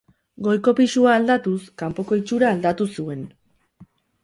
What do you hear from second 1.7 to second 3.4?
kanpoko itxura aldatu zuen.